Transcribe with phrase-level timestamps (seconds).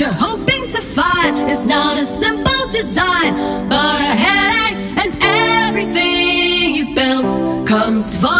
[0.00, 3.34] you're hoping to find is not a simple design,
[3.68, 5.22] but a headache, and
[5.68, 8.39] everything you built comes falling.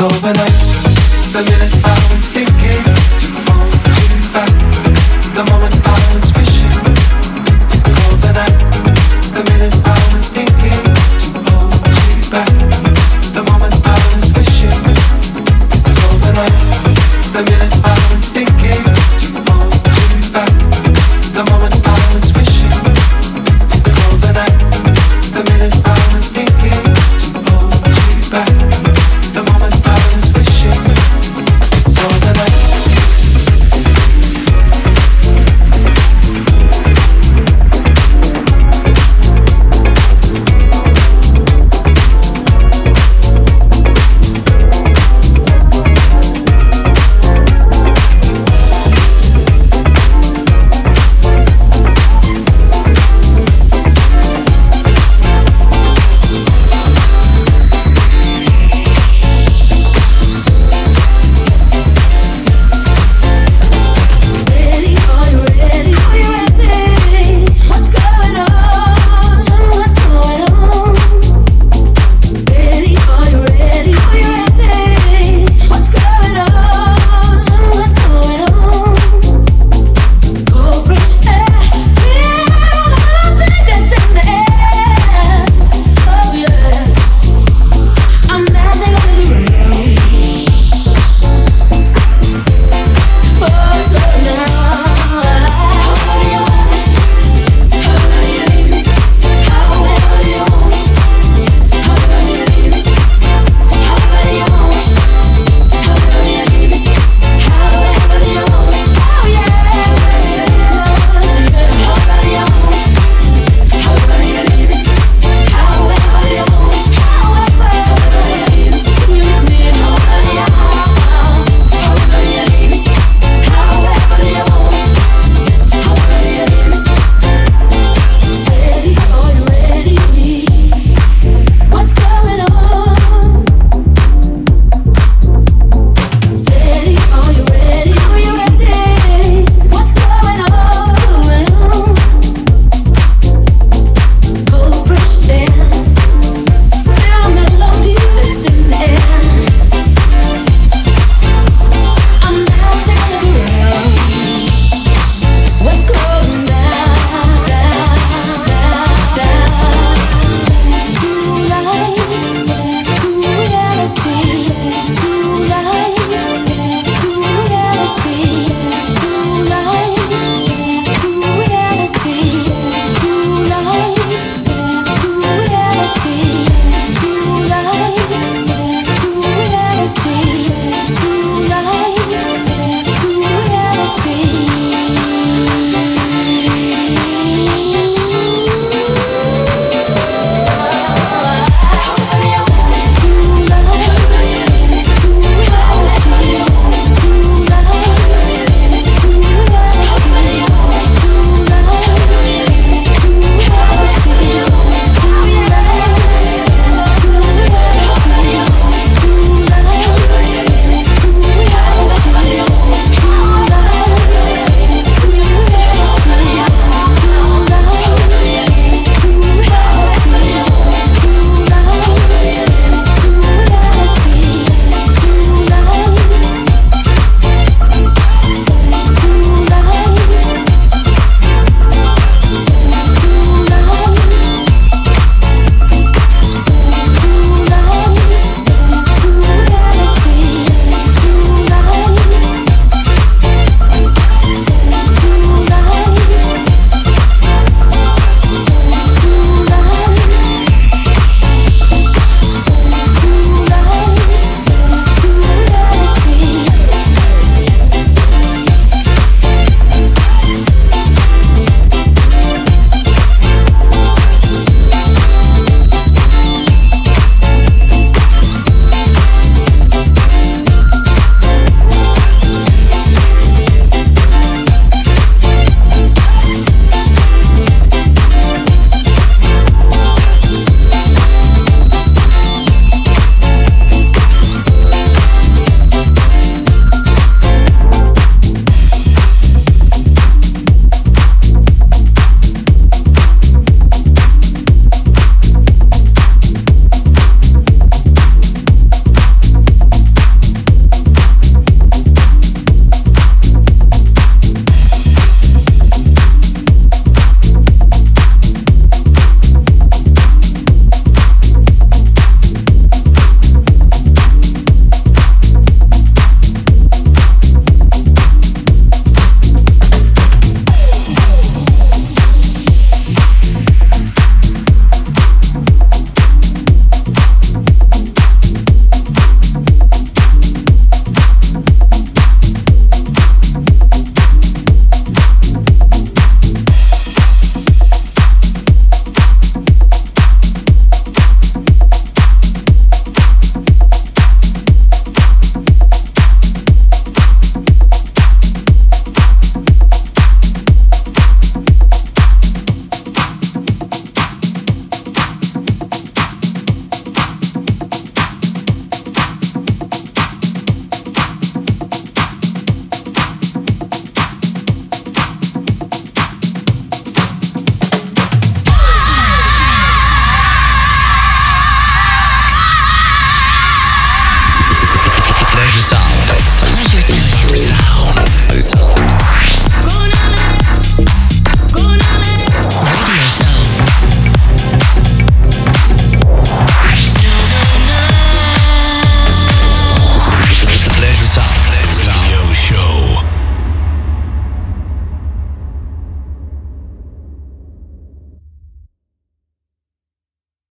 [0.00, 0.47] over now.